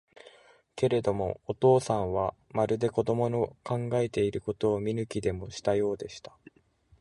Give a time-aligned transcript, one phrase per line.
[0.75, 6.35] けれども、お父さんは、まるで子供の考えていることを見抜きでもしたようでした。